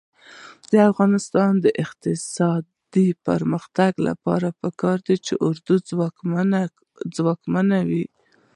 د 0.71 0.73
افغانستان 0.89 1.51
د 1.65 1.65
اقتصادي 1.83 3.07
پرمختګ 3.27 3.91
لپاره 4.07 4.47
پکار 4.61 4.97
ده 5.07 5.15
چې 5.25 5.33
اردو 5.47 5.75
ځواکمنه 7.17 7.77
وي. 7.89 8.05